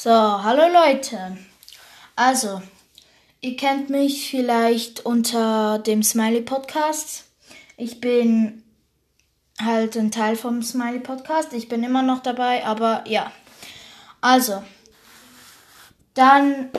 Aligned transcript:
So, 0.00 0.12
hallo 0.12 0.72
Leute. 0.72 1.36
Also, 2.14 2.62
ihr 3.40 3.56
kennt 3.56 3.90
mich 3.90 4.30
vielleicht 4.30 5.04
unter 5.04 5.80
dem 5.80 6.04
Smiley 6.04 6.42
Podcast. 6.42 7.24
Ich 7.76 8.00
bin 8.00 8.62
halt 9.60 9.96
ein 9.96 10.12
Teil 10.12 10.36
vom 10.36 10.62
Smiley 10.62 11.00
Podcast. 11.00 11.52
Ich 11.52 11.68
bin 11.68 11.82
immer 11.82 12.02
noch 12.02 12.22
dabei, 12.22 12.64
aber 12.64 13.02
ja. 13.08 13.32
Also, 14.20 14.62
dann 16.14 16.70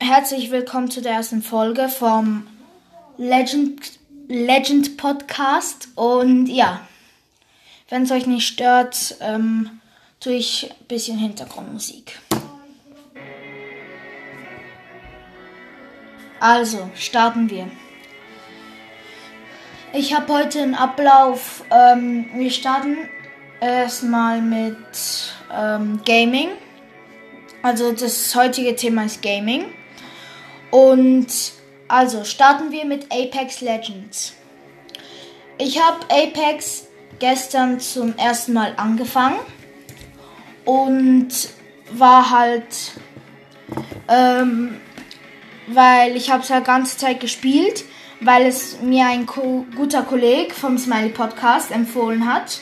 herzlich 0.00 0.50
willkommen 0.50 0.90
zu 0.90 1.02
der 1.02 1.12
ersten 1.12 1.42
Folge 1.42 1.90
vom 1.90 2.46
Legend, 3.18 3.98
Legend 4.28 4.96
Podcast. 4.96 5.88
Und 5.94 6.46
ja, 6.46 6.88
wenn 7.90 8.04
es 8.04 8.10
euch 8.10 8.26
nicht 8.26 8.46
stört, 8.46 9.16
ähm, 9.20 9.82
ich 10.32 10.70
ein 10.70 10.86
bisschen 10.86 11.18
Hintergrundmusik. 11.18 12.18
Also, 16.40 16.90
starten 16.94 17.48
wir. 17.50 17.70
Ich 19.92 20.14
habe 20.14 20.32
heute 20.32 20.60
einen 20.60 20.74
Ablauf. 20.74 21.64
Ähm, 21.70 22.28
wir 22.34 22.50
starten 22.50 22.96
erstmal 23.60 24.42
mit 24.42 24.76
ähm, 25.52 26.00
Gaming. 26.04 26.48
Also 27.62 27.92
das 27.92 28.34
heutige 28.34 28.76
Thema 28.76 29.04
ist 29.04 29.22
Gaming. 29.22 29.66
Und 30.70 31.28
also 31.88 32.24
starten 32.24 32.72
wir 32.72 32.84
mit 32.84 33.04
Apex 33.12 33.60
Legends. 33.60 34.34
Ich 35.58 35.80
habe 35.80 36.00
Apex 36.10 36.88
gestern 37.20 37.78
zum 37.78 38.16
ersten 38.18 38.52
Mal 38.52 38.74
angefangen 38.76 39.38
und 40.64 41.28
war 41.92 42.30
halt, 42.30 42.92
ähm, 44.08 44.80
weil 45.66 46.16
ich 46.16 46.30
habe 46.30 46.42
es 46.42 46.48
ja 46.48 46.60
ganze 46.60 46.98
Zeit 46.98 47.20
gespielt, 47.20 47.84
weil 48.20 48.46
es 48.46 48.80
mir 48.80 49.06
ein 49.06 49.26
ko 49.26 49.66
guter 49.76 50.02
Kollege 50.02 50.54
vom 50.54 50.78
Smiley 50.78 51.10
Podcast 51.10 51.70
empfohlen 51.70 52.32
hat. 52.32 52.60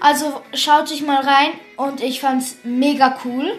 Also 0.00 0.42
schaut 0.52 0.90
euch 0.92 1.02
mal 1.02 1.22
rein 1.22 1.52
und 1.76 2.02
ich 2.02 2.20
fand's 2.20 2.56
mega 2.62 3.18
cool. 3.24 3.58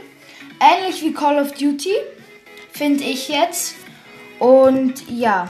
Ähnlich 0.59 1.01
wie 1.01 1.13
Call 1.13 1.39
of 1.39 1.53
Duty, 1.53 1.93
finde 2.71 3.03
ich 3.03 3.29
jetzt. 3.29 3.75
Und 4.39 5.09
ja. 5.09 5.47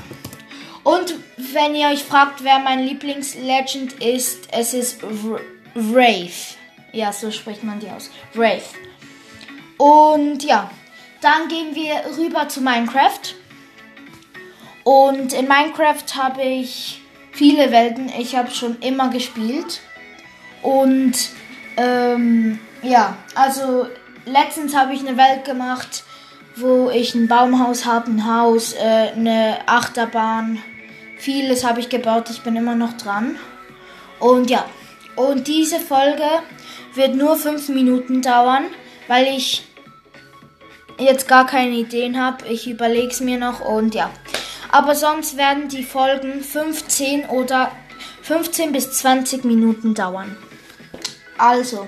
Und 0.83 1.15
wenn 1.37 1.75
ihr 1.75 1.87
euch 1.87 2.03
fragt, 2.03 2.43
wer 2.43 2.59
mein 2.59 2.85
Lieblingslegend 2.85 3.93
ist, 4.03 4.47
es 4.51 4.73
ist 4.73 4.99
Wraith. 5.73 6.57
Ja, 6.95 7.11
so 7.11 7.29
spricht 7.29 7.61
man 7.61 7.81
die 7.81 7.89
aus. 7.89 8.09
Wraith. 8.33 8.69
Und 9.77 10.43
ja, 10.43 10.71
dann 11.19 11.49
gehen 11.49 11.75
wir 11.75 12.17
rüber 12.17 12.47
zu 12.47 12.61
Minecraft. 12.61 13.35
Und 14.85 15.33
in 15.33 15.49
Minecraft 15.49 16.05
habe 16.15 16.41
ich 16.41 17.01
viele 17.33 17.71
Welten. 17.73 18.09
Ich 18.17 18.37
habe 18.37 18.49
schon 18.49 18.79
immer 18.79 19.09
gespielt. 19.09 19.81
Und 20.61 21.15
ähm, 21.75 22.59
ja, 22.81 23.17
also 23.35 23.87
letztens 24.25 24.73
habe 24.73 24.93
ich 24.93 25.01
eine 25.01 25.17
Welt 25.17 25.43
gemacht, 25.43 26.05
wo 26.55 26.89
ich 26.89 27.13
ein 27.13 27.27
Baumhaus 27.27 27.85
habe, 27.85 28.09
ein 28.09 28.25
Haus, 28.25 28.71
äh, 28.71 29.11
eine 29.13 29.57
Achterbahn. 29.65 30.63
Vieles 31.17 31.65
habe 31.65 31.81
ich 31.81 31.89
gebaut. 31.89 32.29
Ich 32.29 32.41
bin 32.41 32.55
immer 32.55 32.75
noch 32.75 32.93
dran. 32.93 33.37
Und 34.19 34.49
ja, 34.49 34.63
und 35.15 35.47
diese 35.47 35.79
Folge 35.79 36.27
wird 36.93 37.15
nur 37.15 37.35
fünf 37.37 37.69
Minuten 37.69 38.21
dauern, 38.21 38.65
weil 39.07 39.27
ich 39.27 39.63
jetzt 40.97 41.27
gar 41.27 41.45
keine 41.45 41.75
Ideen 41.75 42.19
habe. 42.19 42.47
Ich 42.47 42.67
überlege 42.67 43.07
es 43.07 43.19
mir 43.19 43.37
noch 43.37 43.61
und 43.61 43.95
ja. 43.95 44.09
Aber 44.71 44.95
sonst 44.95 45.37
werden 45.37 45.69
die 45.69 45.83
Folgen 45.83 46.41
15 46.41 47.25
oder 47.29 47.71
15 48.23 48.71
bis 48.71 48.91
20 48.93 49.45
Minuten 49.45 49.93
dauern. 49.93 50.35
Also, 51.37 51.87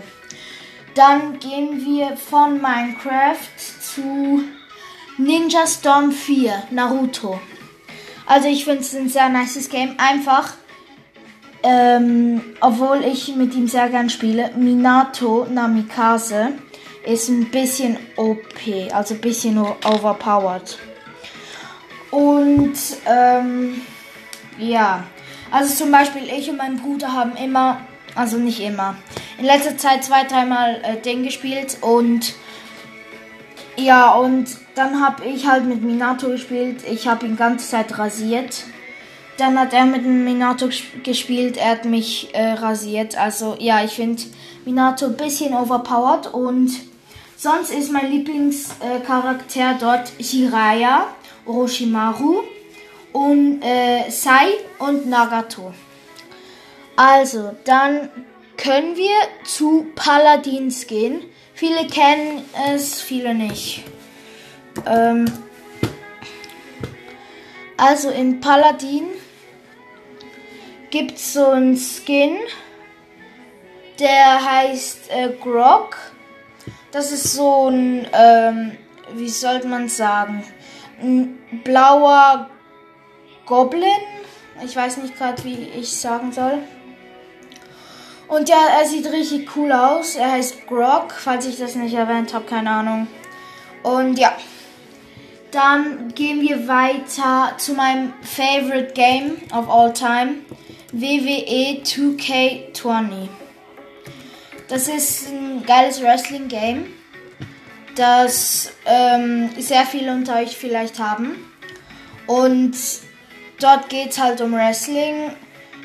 dann 0.93 1.39
gehen 1.39 1.85
wir 1.85 2.17
von 2.17 2.61
Minecraft 2.61 3.37
zu 3.81 4.43
Ninja 5.17 5.65
Storm 5.65 6.11
4, 6.11 6.63
Naruto. 6.71 7.39
Also 8.25 8.49
ich 8.49 8.65
finde 8.65 8.81
es 8.81 8.93
ein 8.93 9.09
sehr 9.09 9.29
nices 9.29 9.69
Game. 9.69 9.95
Einfach 9.97 10.53
ähm, 11.63 12.41
obwohl 12.61 13.03
ich 13.03 13.35
mit 13.35 13.55
ihm 13.55 13.67
sehr 13.67 13.89
gern 13.89 14.09
spiele, 14.09 14.51
Minato 14.55 15.45
Namikaze 15.49 16.53
ist 17.05 17.29
ein 17.29 17.49
bisschen 17.49 17.97
OP, 18.15 18.43
also 18.91 19.15
ein 19.15 19.21
bisschen 19.21 19.57
overpowered. 19.57 20.77
Und 22.11 22.77
ähm, 23.05 23.81
ja, 24.57 25.03
also 25.51 25.73
zum 25.73 25.91
Beispiel 25.91 26.23
ich 26.23 26.49
und 26.49 26.57
mein 26.57 26.77
Bruder 26.77 27.13
haben 27.13 27.35
immer, 27.35 27.81
also 28.15 28.37
nicht 28.37 28.59
immer, 28.59 28.95
in 29.37 29.45
letzter 29.45 29.77
Zeit 29.77 30.03
zwei, 30.03 30.23
dreimal 30.23 30.81
äh, 30.83 30.97
den 30.97 31.23
gespielt 31.23 31.77
und 31.81 32.33
ja, 33.77 34.13
und 34.15 34.47
dann 34.73 35.05
habe 35.05 35.25
ich 35.25 35.47
halt 35.47 35.65
mit 35.65 35.83
Minato 35.83 36.29
gespielt. 36.29 36.77
Ich 36.89 37.07
habe 37.07 37.27
ihn 37.27 37.37
ganze 37.37 37.69
Zeit 37.69 37.97
rasiert. 37.99 38.63
Dann 39.37 39.59
hat 39.59 39.73
er 39.73 39.85
mit 39.85 40.03
dem 40.03 40.23
Minato 40.23 40.69
gespielt, 41.03 41.57
er 41.57 41.71
hat 41.71 41.85
mich 41.85 42.33
äh, 42.33 42.53
rasiert. 42.53 43.17
Also 43.17 43.55
ja, 43.59 43.83
ich 43.83 43.91
finde 43.91 44.23
Minato 44.65 45.05
ein 45.05 45.17
bisschen 45.17 45.53
overpowered 45.53 46.33
und 46.33 46.71
sonst 47.35 47.71
ist 47.71 47.91
mein 47.91 48.09
Lieblingscharakter 48.11 49.71
äh, 49.71 49.75
dort 49.79 50.09
Hiraya, 50.17 51.07
Orochimaru 51.45 52.41
und 53.13 53.61
äh, 53.61 54.09
Sai 54.09 54.47
und 54.79 55.07
Nagato. 55.07 55.73
Also, 56.95 57.55
dann 57.63 58.09
können 58.57 58.95
wir 58.95 59.15
zu 59.43 59.85
Paladins 59.93 60.87
gehen. 60.87 61.21
Viele 61.53 61.85
kennen 61.87 62.43
es, 62.73 62.99
viele 63.01 63.35
nicht. 63.35 63.83
Ähm, 64.85 65.25
also 67.77 68.09
in 68.09 68.39
Paladin 68.39 69.05
gibt 70.89 71.17
es 71.17 71.33
so 71.33 71.47
einen 71.47 71.77
Skin, 71.77 72.37
der 73.99 74.43
heißt 74.43 75.09
äh, 75.09 75.29
Grog. 75.41 75.97
Das 76.91 77.11
ist 77.11 77.33
so 77.33 77.69
ein, 77.69 78.07
ähm, 78.13 78.77
wie 79.13 79.29
sollte 79.29 79.67
man 79.67 79.89
sagen, 79.89 80.43
ein 81.01 81.37
blauer 81.63 82.49
Goblin. 83.45 83.83
Ich 84.63 84.75
weiß 84.75 84.97
nicht 84.97 85.17
gerade, 85.17 85.43
wie 85.43 85.69
ich 85.79 85.91
sagen 85.91 86.31
soll. 86.31 86.59
Und 88.27 88.49
ja, 88.49 88.57
er 88.79 88.85
sieht 88.85 89.09
richtig 89.11 89.55
cool 89.55 89.71
aus. 89.71 90.15
Er 90.15 90.31
heißt 90.31 90.67
Grog, 90.67 91.13
falls 91.13 91.45
ich 91.45 91.57
das 91.57 91.75
nicht 91.75 91.93
erwähnt 91.93 92.33
habe, 92.33 92.45
keine 92.45 92.71
Ahnung. 92.71 93.07
Und 93.83 94.17
ja. 94.19 94.35
Dann 95.51 96.13
gehen 96.13 96.41
wir 96.41 96.67
weiter 96.67 97.53
zu 97.57 97.73
meinem 97.73 98.13
Favorite 98.21 98.91
Game 98.93 99.37
of 99.53 99.69
all 99.69 99.93
time. 99.93 100.39
WWE 100.91 101.81
2K20. 101.83 103.27
Das 104.69 104.87
ist 104.87 105.29
ein 105.29 105.63
geiles 105.65 106.01
Wrestling-Game, 106.01 106.87
das 107.95 108.71
ähm, 108.85 109.49
sehr 109.57 109.85
viele 109.85 110.13
unter 110.13 110.37
euch 110.37 110.55
vielleicht 110.55 110.99
haben. 110.99 111.35
Und 112.25 112.75
dort 113.59 113.89
geht 113.89 114.11
es 114.11 114.19
halt 114.19 114.39
um 114.41 114.53
Wrestling. 114.53 115.31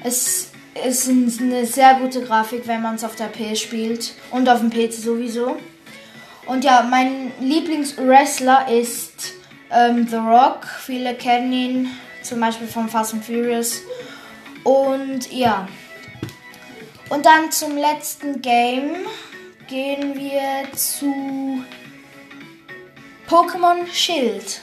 Es 0.04 0.50
ist 0.84 1.08
eine 1.08 1.66
sehr 1.66 1.94
gute 1.94 2.22
Grafik, 2.22 2.66
wenn 2.66 2.82
man 2.82 2.94
es 2.96 3.04
auf 3.04 3.16
der 3.16 3.26
PS 3.26 3.60
spielt 3.60 4.14
und 4.30 4.48
auf 4.48 4.60
dem 4.60 4.70
PC 4.70 4.92
sowieso. 4.92 5.56
Und 6.46 6.64
ja, 6.64 6.86
mein 6.88 7.32
Lieblingswrestler 7.40 8.68
ist 8.68 9.34
ähm, 9.70 10.06
The 10.08 10.16
Rock. 10.16 10.66
Viele 10.84 11.14
kennen 11.14 11.52
ihn, 11.52 11.90
zum 12.22 12.40
Beispiel 12.40 12.66
von 12.66 12.88
Fast 12.88 13.14
and 13.14 13.24
Furious. 13.24 13.82
Und 14.64 15.32
ja. 15.32 15.68
Und 17.08 17.26
dann 17.26 17.50
zum 17.50 17.76
letzten 17.76 18.40
Game 18.40 19.06
gehen 19.68 20.14
wir 20.14 20.72
zu 20.72 21.62
Pokémon 23.28 23.86
Schild. 23.92 24.62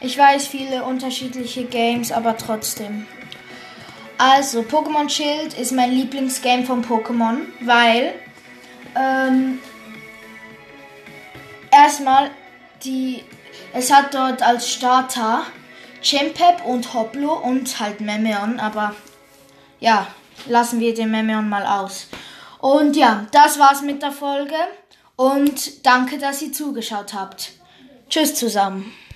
Ich 0.00 0.16
weiß 0.16 0.46
viele 0.46 0.84
unterschiedliche 0.84 1.64
Games, 1.64 2.10
aber 2.10 2.36
trotzdem. 2.36 3.06
Also, 4.16 4.60
Pokémon 4.60 5.08
Schild 5.08 5.54
ist 5.54 5.72
mein 5.72 5.92
Lieblingsgame 5.92 6.64
von 6.64 6.84
Pokémon, 6.84 7.38
weil 7.62 8.14
ähm, 8.94 9.58
erstmal 11.70 12.30
die 12.84 13.24
es 13.72 13.92
hat 13.92 14.14
dort 14.14 14.42
als 14.42 14.68
Starter 14.68 15.42
Chimpep 16.02 16.64
und 16.64 16.94
Hoplo 16.94 17.32
und 17.34 17.78
halt 17.80 18.00
Memeon, 18.00 18.58
aber 18.58 18.94
ja, 19.80 20.06
lassen 20.46 20.80
wir 20.80 20.94
den 20.94 21.10
Memeon 21.10 21.48
mal 21.48 21.66
aus. 21.66 22.08
Und 22.58 22.96
ja, 22.96 23.26
das 23.32 23.58
war's 23.58 23.82
mit 23.82 24.02
der 24.02 24.12
Folge 24.12 24.54
Und 25.16 25.84
danke, 25.84 26.18
dass 26.18 26.42
ihr 26.42 26.52
zugeschaut 26.52 27.12
habt. 27.12 27.52
Tschüss 28.08 28.34
zusammen. 28.34 28.92